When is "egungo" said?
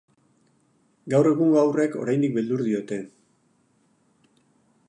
1.33-1.59